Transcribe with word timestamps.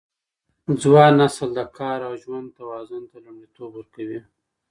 ځوان 0.81 1.11
نسل 1.21 1.49
د 1.57 1.59
کار 1.77 1.99
او 2.07 2.13
ژوند 2.23 2.55
توازن 2.59 3.03
ته 3.11 3.17
لومړیتوب 3.25 3.69
ورکوي. 3.75 4.19